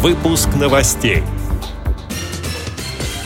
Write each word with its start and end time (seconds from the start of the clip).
Выпуск 0.00 0.48
новостей. 0.54 1.24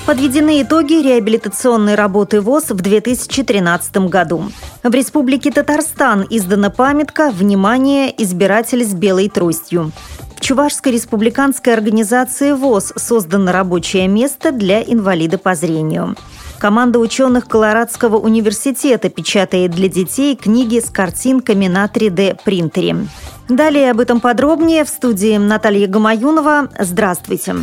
Подведены 0.06 0.62
итоги 0.62 0.95
реабилитационной 1.02 1.96
работы 1.96 2.41
ВОЗ 2.41 2.71
в 2.71 2.76
2013 2.76 4.09
году. 4.09 4.45
В 4.82 4.95
Республике 4.95 5.50
Татарстан 5.50 6.27
издана 6.30 6.71
памятка 6.71 7.30
«Внимание! 7.30 8.11
Избиратель 8.22 8.82
с 8.87 8.95
белой 8.95 9.29
тростью». 9.29 9.93
В 10.35 10.40
Чувашской 10.40 10.93
республиканской 10.93 11.75
организации 11.75 12.53
ВОЗ 12.53 12.95
создано 12.96 13.52
рабочее 13.52 14.09
место 14.09 14.50
для 14.50 14.82
инвалида 14.82 15.36
по 15.36 15.54
зрению. 15.54 16.16
Команда 16.62 17.00
ученых 17.00 17.48
Колорадского 17.48 18.18
университета 18.18 19.08
печатает 19.08 19.72
для 19.72 19.88
детей 19.88 20.36
книги 20.36 20.79
с 20.79 20.90
картинками 20.90 21.66
на 21.66 21.86
3D-принтере. 21.86 23.08
Далее 23.48 23.90
об 23.90 23.98
этом 23.98 24.20
подробнее 24.20 24.84
в 24.84 24.88
студии 24.88 25.38
Наталья 25.38 25.88
Гамаюнова. 25.88 26.68
Здравствуйте. 26.79 27.56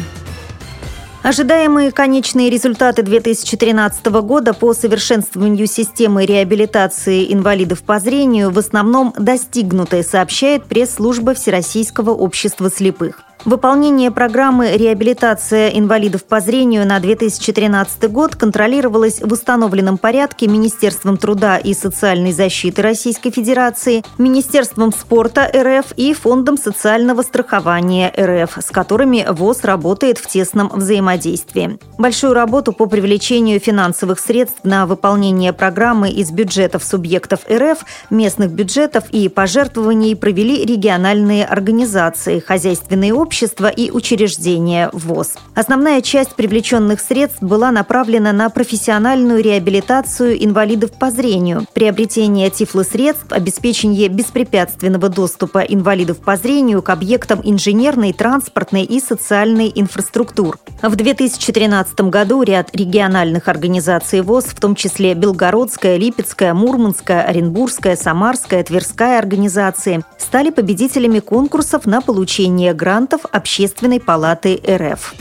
Ожидаемые 1.23 1.93
конечные 1.93 2.49
результаты 2.49 3.01
2013 3.01 4.05
года 4.07 4.53
по 4.53 4.73
совершенствованию 4.73 5.67
системы 5.67 6.25
реабилитации 6.25 7.31
инвалидов 7.31 7.83
по 7.83 7.99
зрению 7.99 8.51
в 8.51 8.59
основном 8.59 9.13
достигнуты, 9.17 10.03
сообщает 10.03 10.65
пресс-служба 10.65 11.35
Всероссийского 11.35 12.09
общества 12.09 12.69
слепых. 12.69 13.28
Выполнение 13.45 14.11
программы 14.11 14.75
«Реабилитация 14.75 15.69
инвалидов 15.69 16.25
по 16.25 16.41
зрению» 16.41 16.85
на 16.85 16.99
2013 16.99 18.11
год 18.11 18.35
контролировалось 18.35 19.21
в 19.21 19.31
установленном 19.31 19.97
порядке 19.97 20.47
Министерством 20.47 21.15
труда 21.15 21.57
и 21.57 21.73
социальной 21.73 22.33
защиты 22.33 22.81
Российской 22.81 23.31
Федерации, 23.31 24.03
Министерством 24.17 24.91
спорта 24.91 25.49
РФ 25.55 25.93
и 25.95 26.13
Фондом 26.13 26.57
социального 26.57 27.21
страхования 27.21 28.11
РФ, 28.17 28.57
с 28.61 28.71
которыми 28.71 29.25
ВОЗ 29.29 29.63
работает 29.63 30.17
в 30.17 30.27
тесном 30.27 30.67
взаимодействии. 30.67 31.79
Большую 31.97 32.33
работу 32.33 32.73
по 32.73 32.87
привлечению 32.87 33.61
финансовых 33.61 34.19
средств 34.19 34.59
на 34.63 34.85
выполнение 34.85 35.53
программы 35.53 36.09
из 36.09 36.29
бюджетов 36.31 36.83
субъектов 36.83 37.39
РФ, 37.49 37.85
местных 38.09 38.51
бюджетов 38.51 39.05
и 39.11 39.29
пожертвований 39.29 40.17
провели 40.17 40.65
региональные 40.65 41.45
организации, 41.45 42.39
хозяйственные 42.39 43.13
общества, 43.13 43.28
общества 43.29 43.67
и 43.67 43.91
учреждения 43.91 44.89
ВОЗ. 44.91 45.35
Основная 45.53 46.01
часть 46.01 46.33
привлеченных 46.33 46.99
средств 46.99 47.43
была 47.43 47.69
направлена 47.69 48.33
на 48.33 48.49
профессиональную 48.49 49.43
реабилитацию 49.43 50.43
инвалидов 50.43 50.93
по 50.93 51.11
зрению, 51.11 51.67
приобретение 51.73 52.49
тифлосредств, 52.49 53.27
обеспечение 53.29 54.07
беспрепятственного 54.07 55.09
доступа 55.09 55.59
инвалидов 55.59 56.17
по 56.17 56.37
зрению 56.37 56.81
к 56.81 56.89
объектам 56.89 57.39
инженерной, 57.43 58.13
транспортной 58.13 58.81
и 58.81 58.99
социальной 58.99 59.71
инфраструктур. 59.75 60.57
В 60.81 60.95
2013 60.95 62.01
году 62.09 62.41
ряд 62.41 62.75
региональных 62.75 63.47
организаций 63.47 64.21
ВОЗ, 64.21 64.45
в 64.45 64.59
том 64.59 64.73
числе 64.73 65.13
Белгородская, 65.13 65.97
Липецкая, 65.97 66.55
Мурманская, 66.55 67.21
Оренбургская, 67.21 67.95
Самарская, 67.95 68.63
Тверская 68.63 69.19
организации, 69.19 70.03
стали 70.17 70.49
победителями 70.49 71.19
конкурсов 71.19 71.85
на 71.85 72.01
получение 72.01 72.73
грантов 72.73 73.18
Общественной 73.31 73.99
палаты 73.99 74.61
РФ 74.67 75.13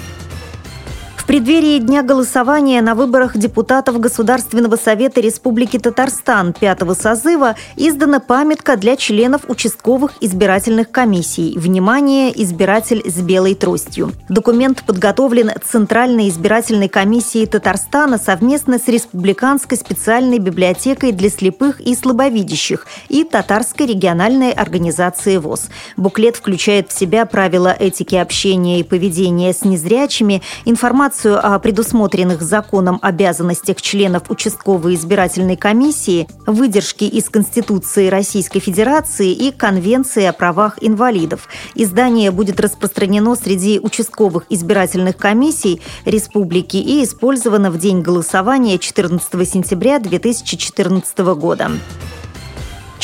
преддверии 1.29 1.79
дня 1.79 2.03
голосования 2.03 2.81
на 2.81 2.95
выборах 2.95 3.37
депутатов 3.37 4.01
Государственного 4.01 4.77
совета 4.77 5.21
Республики 5.21 5.79
Татарстан 5.79 6.55
пятого 6.55 6.95
созыва 6.95 7.55
издана 7.77 8.19
памятка 8.19 8.79
для 8.79 8.97
членов 8.97 9.43
участковых 9.47 10.13
избирательных 10.23 10.91
комиссий 10.91 11.53
«Внимание! 11.59 12.33
Избиратель 12.43 13.03
с 13.05 13.21
белой 13.21 13.55
тростью». 13.55 14.13
Документ 14.31 14.83
подготовлен 14.87 15.51
Центральной 15.63 16.31
избирательной 16.31 16.89
комиссией 16.89 17.45
Татарстана 17.45 18.17
совместно 18.17 18.79
с 18.79 18.89
Республиканской 18.89 19.77
специальной 19.77 20.39
библиотекой 20.39 21.13
для 21.13 21.29
слепых 21.29 21.79
и 21.81 21.95
слабовидящих 21.95 22.87
и 23.11 23.25
Татарской 23.25 23.85
региональной 23.85 24.53
организацией 24.53 25.37
ВОЗ. 25.37 25.69
Буклет 25.99 26.37
включает 26.37 26.91
в 26.91 26.99
себя 26.99 27.27
правила 27.27 27.77
этики 27.79 28.15
общения 28.15 28.81
и 28.81 28.83
поведения 28.83 29.53
с 29.53 29.63
незрячими, 29.63 30.41
информацию 30.65 31.18
информацию 31.19 31.55
о 31.55 31.59
предусмотренных 31.59 32.43
законом 32.43 32.99
обязанностях 33.03 33.83
членов 33.83 34.31
участковой 34.31 34.95
избирательной 34.95 35.57
комиссии, 35.57 36.29
выдержки 36.47 37.05
из 37.05 37.29
Конституции 37.29 38.09
Российской 38.09 38.61
Федерации 38.61 39.33
и 39.33 39.51
Конвенции 39.51 40.25
о 40.25 40.33
правах 40.33 40.79
инвалидов. 40.81 41.49
Издание 41.75 42.31
будет 42.31 42.61
распространено 42.61 43.35
среди 43.35 43.81
участковых 43.81 44.45
избирательных 44.49 45.17
комиссий 45.17 45.81
республики 46.05 46.77
и 46.77 47.03
использовано 47.03 47.71
в 47.71 47.79
день 47.79 48.03
голосования 48.03 48.79
14 48.79 49.49
сентября 49.49 49.99
2014 49.99 51.19
года. 51.19 51.71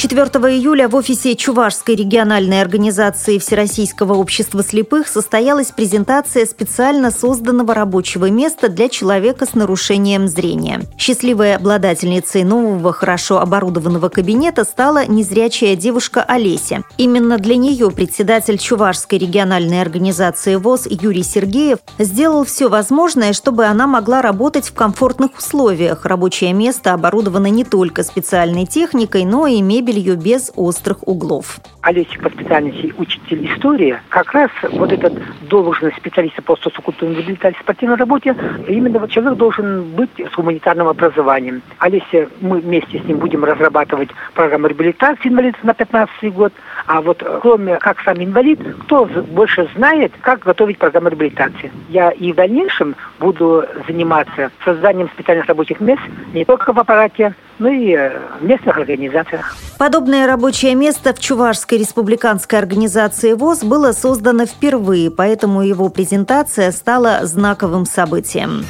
4 0.06 0.26
июля 0.54 0.86
в 0.86 0.96
офисе 0.96 1.34
Чувашской 1.34 1.94
региональной 1.94 2.60
организации 2.60 3.38
Всероссийского 3.38 4.12
общества 4.12 4.62
слепых 4.62 5.08
состоялась 5.08 5.68
презентация 5.68 6.44
специально 6.44 7.10
созданного 7.10 7.72
рабочего 7.72 8.28
места 8.28 8.68
для 8.68 8.90
человека 8.90 9.46
с 9.46 9.54
нарушением 9.54 10.28
зрения. 10.28 10.82
Счастливой 10.98 11.54
обладательницей 11.54 12.44
нового, 12.44 12.92
хорошо 12.92 13.38
оборудованного 13.40 14.10
кабинета 14.10 14.64
стала 14.64 15.06
незрячая 15.06 15.74
девушка 15.74 16.22
Олеся. 16.22 16.82
Именно 16.98 17.38
для 17.38 17.56
нее 17.56 17.90
председатель 17.90 18.58
Чувашской 18.58 19.18
региональной 19.18 19.80
организации 19.80 20.56
ВОЗ 20.56 20.86
Юрий 20.90 21.22
Сергеев 21.22 21.78
сделал 21.98 22.44
все 22.44 22.68
возможное, 22.68 23.32
чтобы 23.32 23.64
она 23.64 23.86
могла 23.86 24.20
работать 24.20 24.68
в 24.68 24.74
комфортных 24.74 25.38
условиях. 25.38 26.04
Рабочее 26.04 26.52
место 26.52 26.92
оборудовано 26.92 27.46
не 27.46 27.64
только 27.64 28.02
специальной 28.02 28.66
техникой, 28.66 29.24
но 29.24 29.46
и 29.46 29.62
мебелью 29.62 29.93
мебелью 29.94 30.16
без 30.16 30.52
острых 30.56 31.06
углов. 31.06 31.58
Олеся 31.82 32.18
по 32.20 32.30
специальности 32.30 32.92
учитель 32.96 33.46
истории. 33.52 33.98
Как 34.08 34.32
раз 34.32 34.50
вот 34.72 34.92
этот 34.92 35.12
должность 35.48 35.96
специалиста 35.96 36.42
по 36.42 36.56
социокультурной 36.56 37.16
реабилитации 37.16 37.58
спортивной 37.60 37.96
работе, 37.96 38.34
именно 38.68 38.98
вот 38.98 39.10
человек 39.10 39.38
должен 39.38 39.84
быть 39.90 40.10
с 40.18 40.34
гуманитарным 40.34 40.88
образованием. 40.88 41.62
Олеся, 41.78 42.28
мы 42.40 42.60
вместе 42.60 43.00
с 43.00 43.04
ним 43.04 43.18
будем 43.18 43.44
разрабатывать 43.44 44.08
программу 44.34 44.68
реабилитации 44.68 45.28
инвалидов 45.28 45.62
на 45.62 45.74
15 45.74 46.32
год. 46.32 46.52
А 46.86 47.00
вот 47.00 47.22
э, 47.22 47.38
кроме 47.40 47.76
как 47.76 48.00
сам 48.00 48.22
инвалид, 48.22 48.60
кто 48.84 49.06
больше 49.06 49.68
знает, 49.74 50.12
как 50.20 50.40
готовить 50.40 50.78
программу 50.78 51.08
реабилитации. 51.08 51.72
Я 51.88 52.10
и 52.10 52.32
в 52.32 52.36
дальнейшем 52.36 52.94
буду 53.18 53.64
заниматься 53.86 54.50
созданием 54.64 55.08
специальных 55.08 55.46
рабочих 55.46 55.80
мест 55.80 56.02
не 56.32 56.44
только 56.44 56.72
в 56.72 56.78
аппарате, 56.78 57.34
но 57.58 57.68
и 57.68 57.92
э, 57.92 58.18
в 58.40 58.44
местных 58.44 58.76
организациях. 58.76 59.56
Подобное 59.78 60.26
рабочее 60.26 60.74
место 60.74 61.14
в 61.14 61.20
Чувашской 61.20 61.78
республиканской 61.78 62.58
организации 62.58 63.32
ВОЗ 63.32 63.64
было 63.64 63.92
создано 63.92 64.46
впервые, 64.46 65.10
поэтому 65.10 65.62
его 65.62 65.88
презентация 65.88 66.70
стала 66.72 67.20
знаковым 67.22 67.86
событием. 67.86 68.64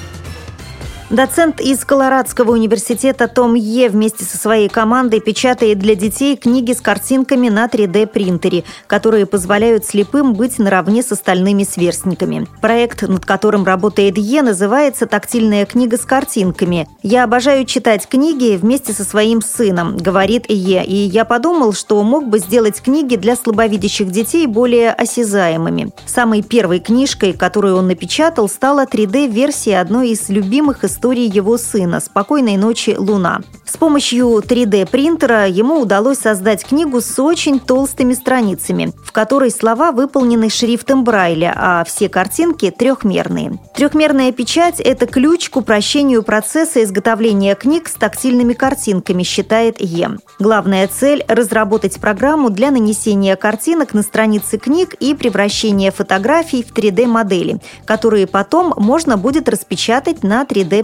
Доцент 1.10 1.60
из 1.60 1.84
Колорадского 1.84 2.53
университета 2.53 3.28
Том 3.28 3.54
Е 3.54 3.91
вместе 3.91 4.25
со 4.25 4.38
своей 4.38 4.70
командой 4.70 5.20
печатает 5.20 5.78
для 5.78 5.94
детей 5.94 6.34
книги 6.34 6.72
с 6.72 6.81
картинками 6.81 7.50
на 7.50 7.66
3D-принтере, 7.66 8.65
которые 8.87 9.26
позволяют 9.26 9.84
слепым 9.84 10.32
быть 10.32 10.59
наравне 10.59 11.03
с 11.03 11.12
остальными 11.12 11.62
сверстниками. 11.62 12.48
Проект, 12.62 13.03
над 13.03 13.26
которым 13.26 13.66
работает 13.66 14.16
Е, 14.16 14.41
называется 14.41 15.06
«Тактильная 15.06 15.66
книга 15.66 15.98
с 15.98 16.06
картинками». 16.06 16.88
«Я 17.03 17.25
обожаю 17.25 17.66
читать 17.66 18.09
книги 18.09 18.56
вместе 18.56 18.94
со 18.94 19.04
своим 19.04 19.43
сыном»,— 19.43 19.97
говорит 19.98 20.47
Е, 20.48 20.84
и 20.84 20.97
я 20.97 21.26
подумал, 21.26 21.75
что 21.75 22.03
мог 22.03 22.28
бы 22.28 22.38
сделать 22.38 22.81
книги 22.81 23.16
для 23.16 23.37
слабовидящих 23.37 24.10
детей 24.10 24.47
более 24.47 24.91
осязаемыми. 24.91 25.93
Самой 26.06 26.43
первой 26.43 26.81
книжкой, 26.81 27.34
которую 27.34 27.76
он 27.76 27.88
напечатал, 27.88 28.49
стала 28.49 28.87
3D-версия 28.87 29.81
одной 29.81 30.08
из 30.08 30.31
любимых 30.31 30.82
историй 30.82 30.94
истории 30.94 31.35
его 31.35 31.58
сына 31.58 31.99
«Спокойной 31.99 32.56
ночи, 32.56 32.94
Луна». 32.96 33.41
С 33.67 33.76
помощью 33.76 34.26
3D-принтера 34.38 35.49
ему 35.49 35.81
удалось 35.81 36.19
создать 36.19 36.64
книгу 36.64 37.00
с 37.00 37.19
очень 37.19 37.58
толстыми 37.58 38.14
страницами, 38.14 38.93
в 39.05 39.11
которой 39.11 39.50
слова 39.50 39.91
выполнены 39.91 40.49
шрифтом 40.49 41.02
Брайля, 41.02 41.52
а 41.56 41.82
все 41.85 42.08
картинки 42.08 42.70
трехмерные. 42.70 43.58
Трехмерная 43.75 44.31
печать– 44.31 44.79
это 44.85 45.06
ключ 45.06 45.50
к 45.50 45.56
упрощению 45.56 46.23
процесса 46.23 46.85
изготовления 46.85 47.56
книг 47.56 47.88
с 47.88 47.94
тактильными 47.94 48.52
картинками, 48.52 49.25
считает 49.25 49.81
Е. 49.81 50.19
Главная 50.38 50.87
цель– 50.87 51.25
разработать 51.29 52.00
программу 52.00 52.50
для 52.50 52.70
нанесения 52.70 53.35
картинок 53.35 53.93
на 53.93 54.02
страницы 54.02 54.58
книг 54.58 54.94
и 55.00 55.14
превращения 55.14 55.90
фотографий 55.90 56.62
в 56.62 56.73
3D-модели, 56.73 57.61
которые 57.87 58.29
потом 58.29 58.73
можно 58.76 59.17
будет 59.17 59.49
распечатать 59.49 60.23
на 60.23 60.44
3D 60.44 60.83